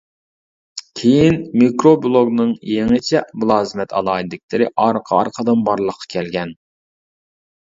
[1.01, 6.57] كېيىن مىكرو بىلوگنىڭ يېڭىچە مۇلازىمەت ئالاھىدىلىكلىرى ئارقا-ئارقىدىن بارلىققا كەلگەن.